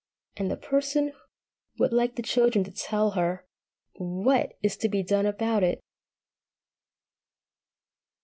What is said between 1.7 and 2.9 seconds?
would like the children to